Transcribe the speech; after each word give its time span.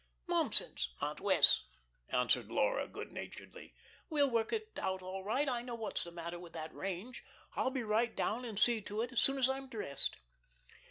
"Nonsense, 0.27 0.95
Aunt 0.99 1.19
Wess'," 1.19 1.63
answered 2.09 2.49
Laura, 2.49 2.87
good 2.87 3.11
naturedly. 3.11 3.75
"We'll 4.09 4.31
work 4.31 4.51
it 4.51 4.71
out 4.81 5.03
all 5.03 5.23
right. 5.23 5.47
I 5.47 5.61
know 5.61 5.75
what's 5.75 6.03
the 6.03 6.09
matter 6.11 6.39
with 6.39 6.53
that 6.53 6.73
range. 6.73 7.23
I'll 7.55 7.69
be 7.69 7.83
right 7.83 8.15
down 8.15 8.43
and 8.43 8.57
see 8.57 8.81
to 8.81 9.01
it 9.03 9.11
so 9.11 9.15
soon 9.15 9.37
as 9.37 9.47
I'm 9.47 9.69
dressed." 9.69 10.17